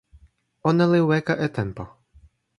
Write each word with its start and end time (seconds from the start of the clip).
ona 0.69 0.85
li 0.91 1.01
weka 1.09 1.33
e 1.45 1.47
tenpo. 1.57 1.83